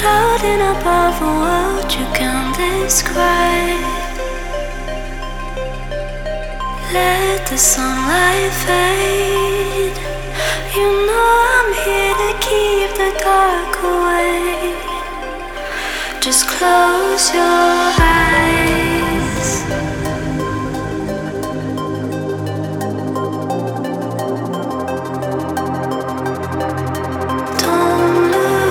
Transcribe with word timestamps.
Floating 0.00 0.62
above 0.74 1.20
a 1.20 1.32
world 1.42 1.92
you 1.92 2.06
can't 2.14 2.56
describe. 2.56 3.84
Let 6.90 7.46
the 7.46 7.58
sunlight 7.58 8.52
fade. 8.64 9.98
You 10.74 10.88
know 11.06 11.30
I'm 11.54 11.70
here 11.84 12.16
to 12.24 12.32
keep 12.48 12.90
the 13.02 13.12
dark 13.20 13.74
away. 13.92 14.74
Just 16.20 16.48
close 16.48 17.34
your 17.34 17.92
eyes. 18.00 18.30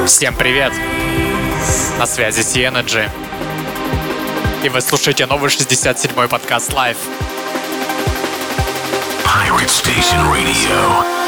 Всем 0.07 0.33
привет! 0.33 0.98
На 1.97 2.05
связи 2.05 2.41
C-Energy. 2.41 3.09
И 4.63 4.69
вы 4.69 4.81
слушаете 4.81 5.25
новый 5.25 5.49
67-й 5.49 6.27
подкаст 6.27 6.71
Live. 6.71 6.97
Pirate 9.25 9.69
Station 9.69 10.31
Radio. 10.31 11.18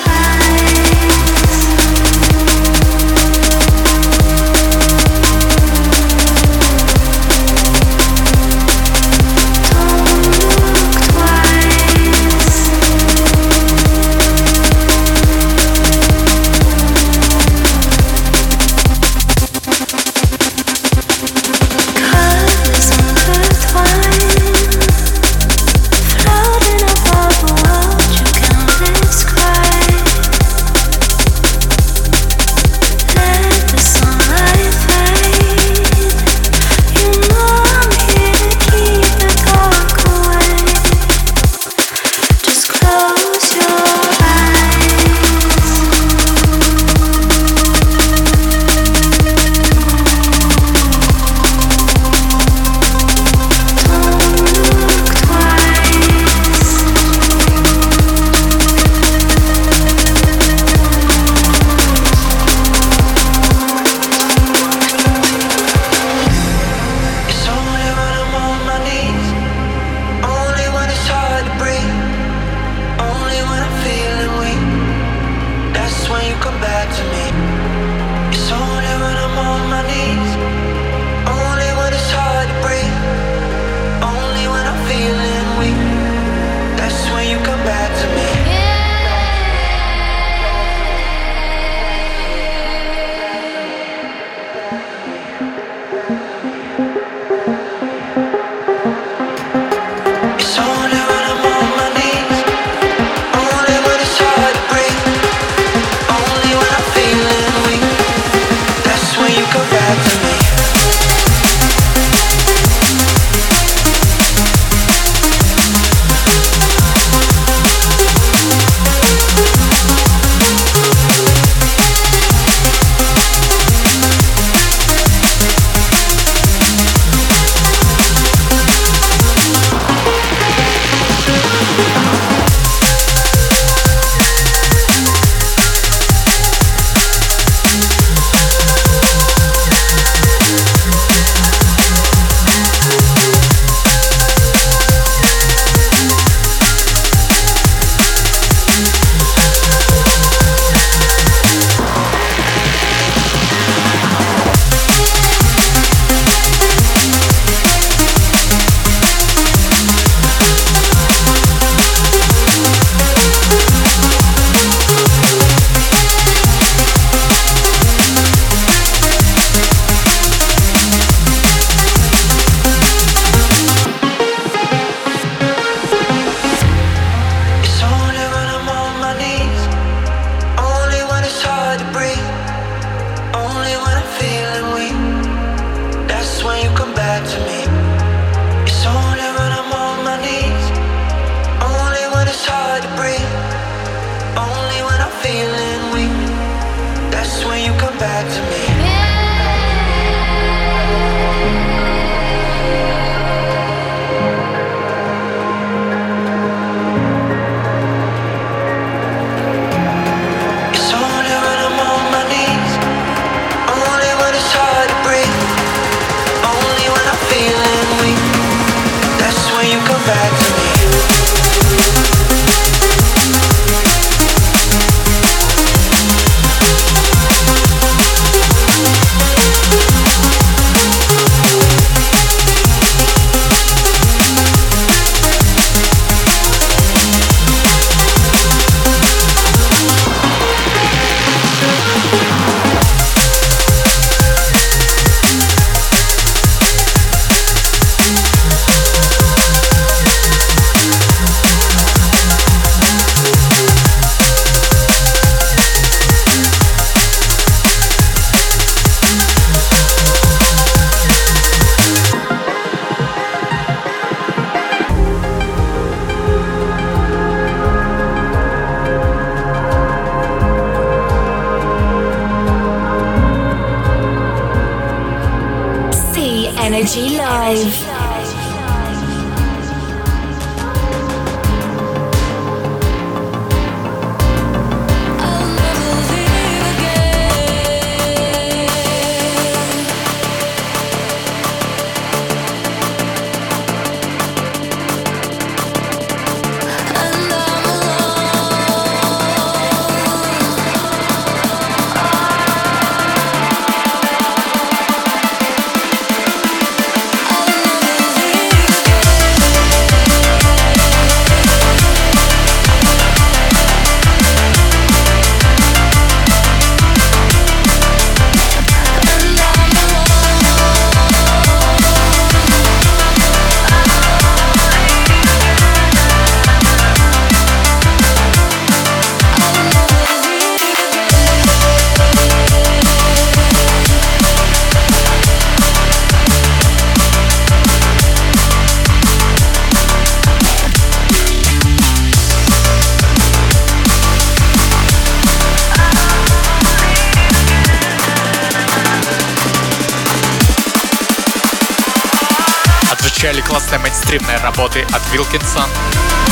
Вилкинсон, 355.11 355.69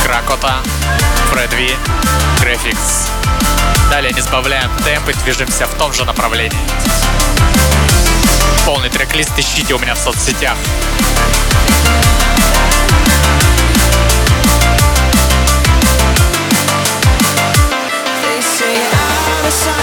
Кракота, 0.02 0.62
Фред 1.30 1.52
Ви, 1.54 1.76
Graphics. 2.40 3.08
Далее 3.90 4.12
не 4.12 4.20
сбавляем 4.20 4.70
темп 4.84 5.08
и 5.10 5.12
движемся 5.24 5.66
в 5.66 5.74
том 5.74 5.92
же 5.92 6.04
направлении. 6.04 6.58
Полный 8.64 8.88
трек-лист 8.88 9.38
ищите 9.38 9.74
у 9.74 9.78
меня 9.78 9.94
в 9.94 9.98
соцсетях. 9.98 10.56
forget 19.50 19.79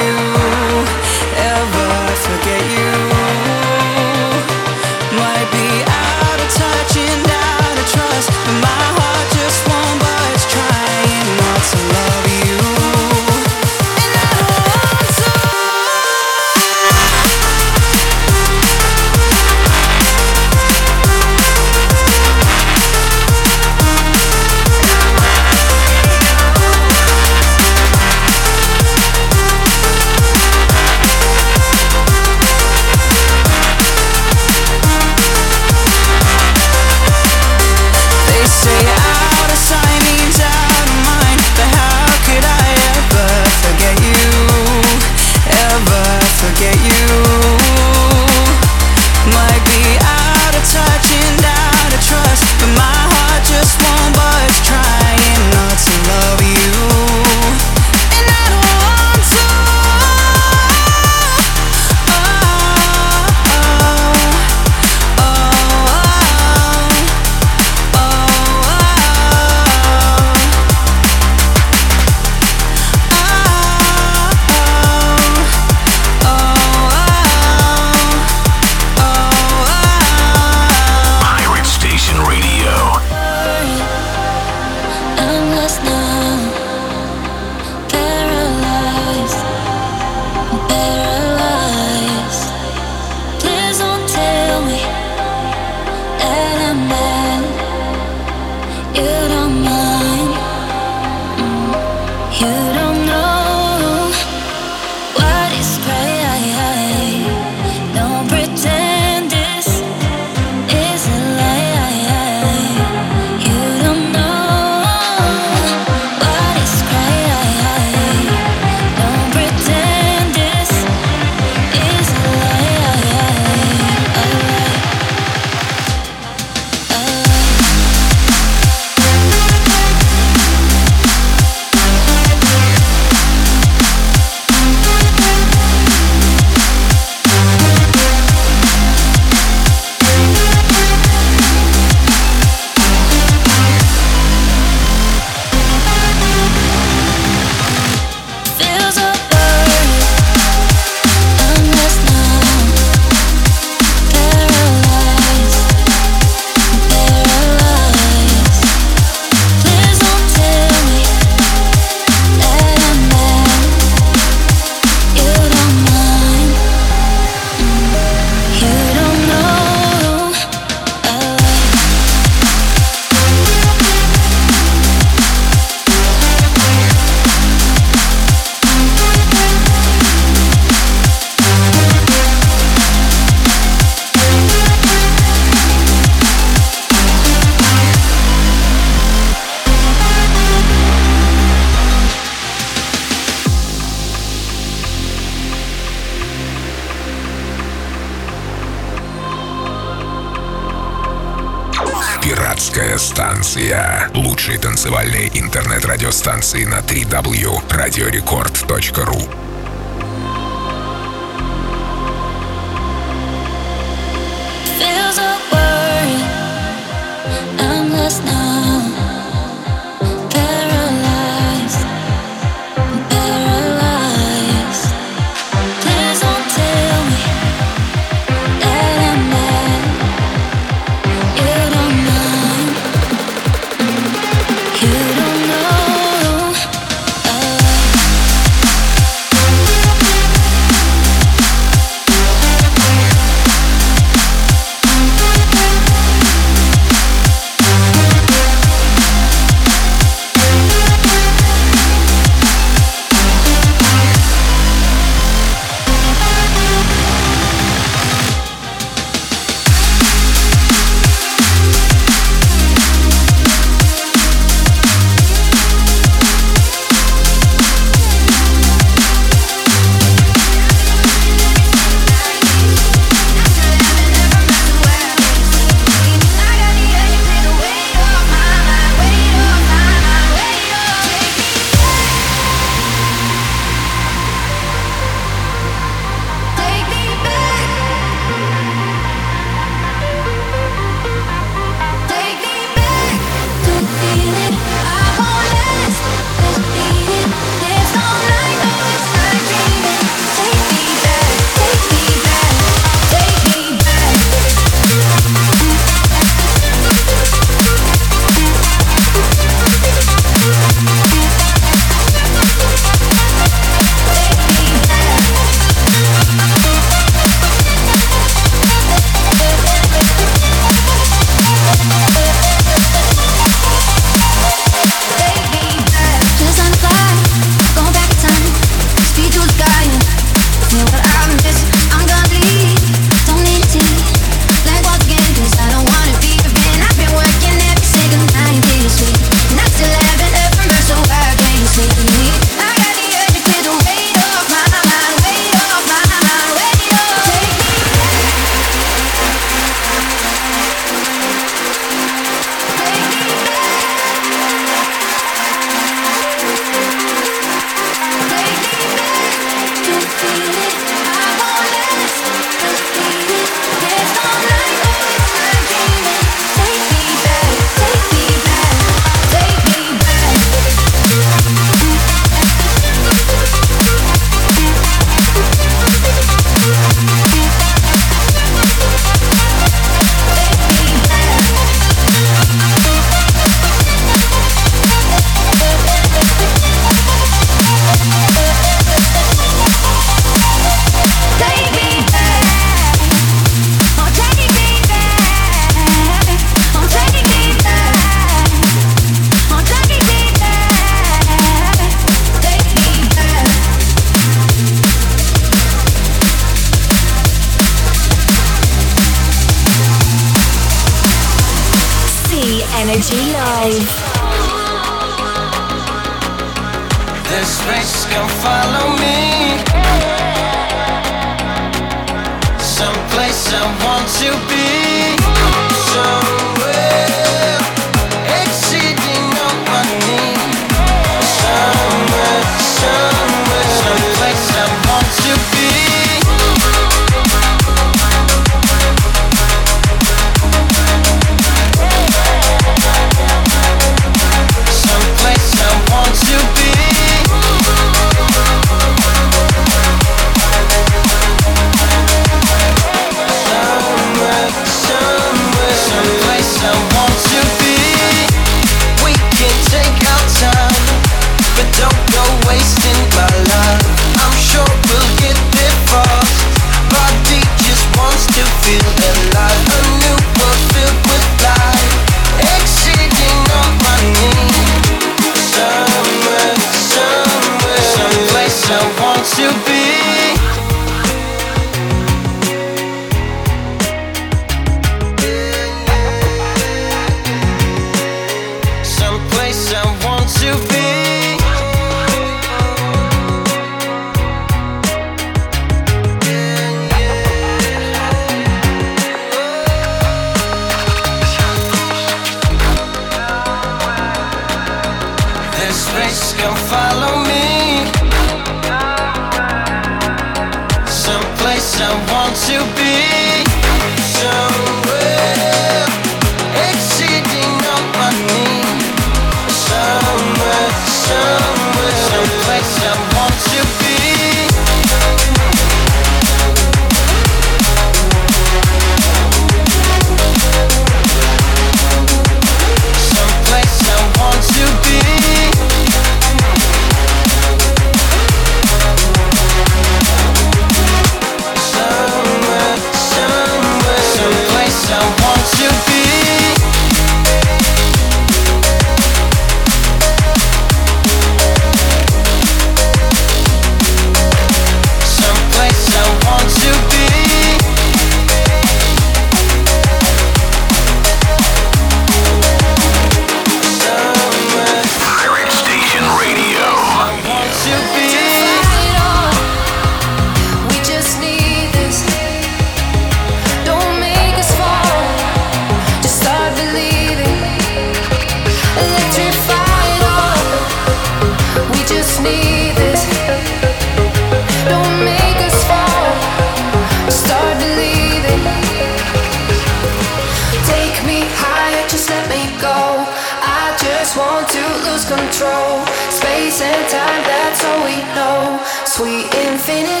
finish 599.71 600.00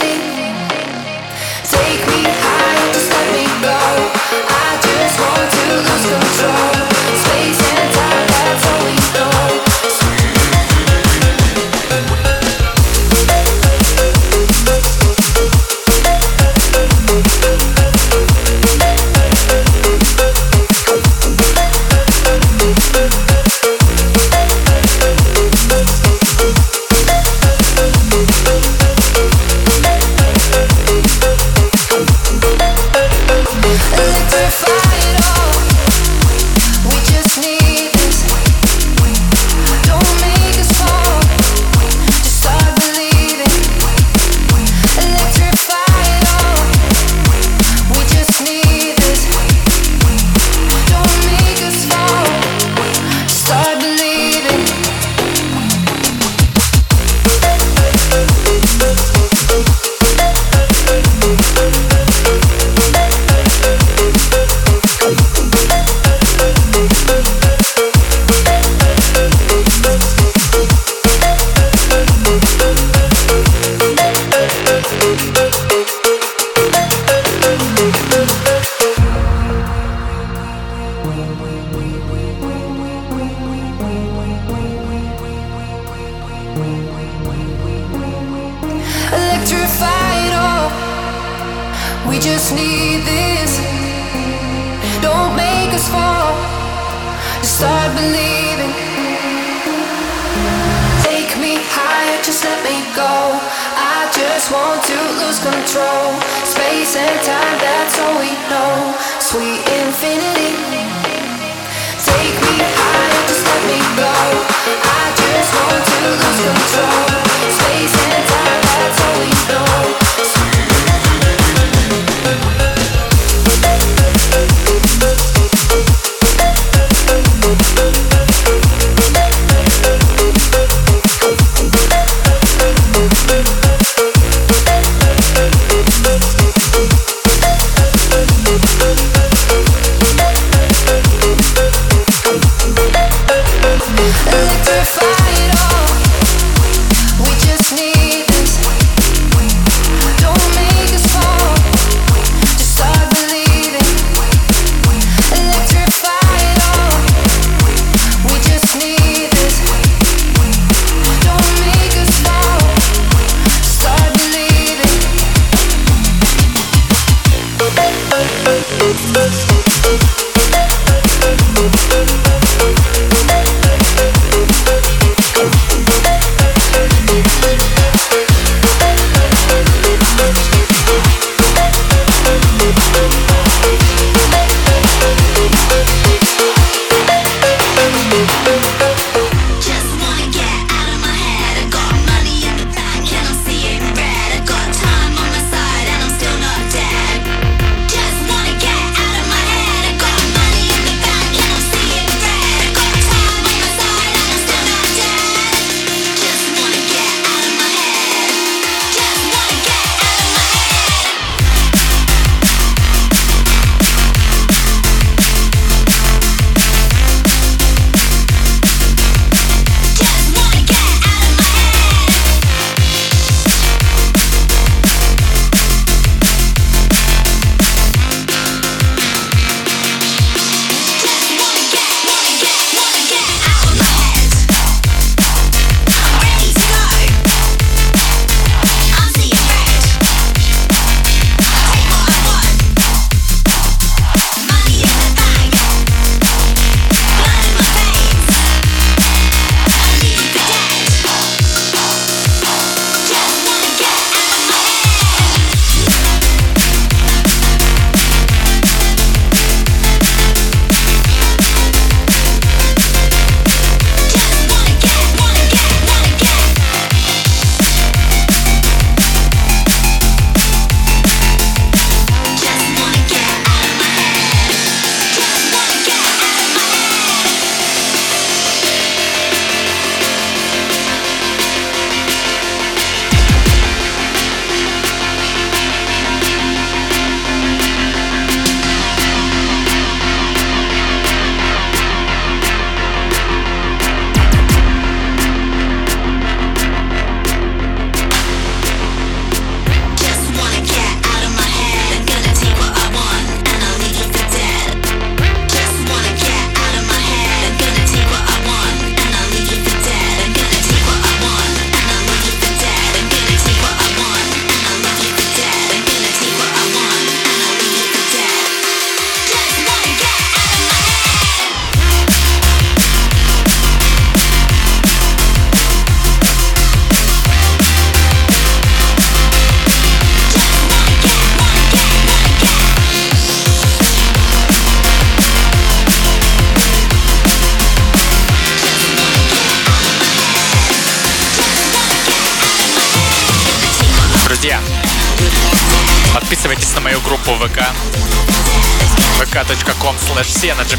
vk.com 349.31 349.95
slash 349.97 350.27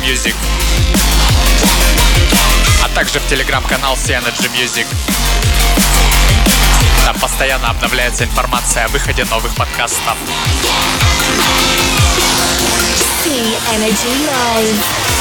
Music, 0.00 0.34
а 2.82 2.88
также 2.94 3.18
в 3.18 3.26
телеграм-канал 3.26 3.94
Synergy 3.94 4.50
Music. 4.52 4.86
Там 7.06 7.18
постоянно 7.18 7.70
обновляется 7.70 8.24
информация 8.24 8.84
о 8.84 8.88
выходе 8.88 9.24
новых 9.24 9.54
подкастов. 9.54 10.18
Energy 13.24 14.12
Live. 14.28 15.12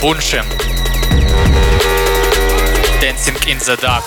Bunchen. 0.00 0.46
Dancing 3.02 3.36
in 3.46 3.58
the 3.58 3.76
Dark. 3.76 4.04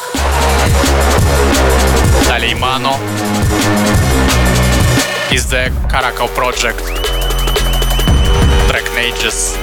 Taleimano 2.26 2.98
is 5.32 5.46
the 5.46 5.72
Caracal 5.89 6.30
project. 6.30 6.80
Track 8.70 8.86
Nages. 8.96 9.56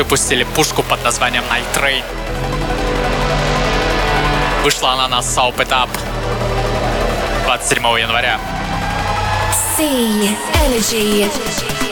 выпустили 0.00 0.44
пушку 0.44 0.82
под 0.82 1.04
названием 1.04 1.44
Night 1.44 1.66
Train. 1.74 2.02
Вышла 4.64 4.92
она 4.92 5.08
на 5.08 5.18
Soap 5.18 5.56
It 5.56 5.68
Up 5.68 5.90
27 7.44 7.82
января. 7.98 8.40
C 9.76 9.84
Energy. 10.54 11.89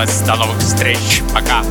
Понравилось. 0.00 0.20
До 0.26 0.36
новых 0.36 0.58
встреч. 0.58 1.22
Пока. 1.32 1.62